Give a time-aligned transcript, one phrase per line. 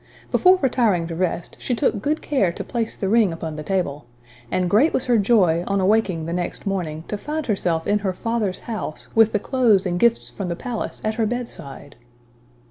[0.31, 4.07] Before retiring to rest, she took good care to place the ring upon the table,
[4.49, 8.11] and great was her joy, on awaking the next morning, to find herself in her
[8.11, 11.97] father's house, with the clothes and gifts from the palace at her bed side!